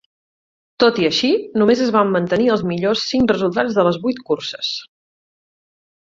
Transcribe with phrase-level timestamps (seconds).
[0.83, 1.27] Tot i així,
[1.61, 4.71] només es van mantenir els millors cinc resultats de les vuit curses.